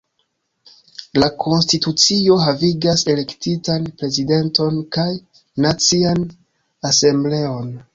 La 1.23 1.29
konstitucio 1.43 2.39
havigas 2.45 3.05
elektitan 3.15 3.87
Prezidenton 4.01 4.83
kaj 4.99 5.09
Nacian 5.69 6.31
Asembleon. 6.93 7.75